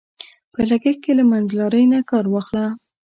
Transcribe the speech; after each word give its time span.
په 0.53 0.61
لګښت 0.69 0.97
کې 1.03 1.11
له 1.19 1.23
منځلارۍ 1.31 1.83
نه 1.93 1.99
کار 2.09 2.25
واخله. 2.29 2.65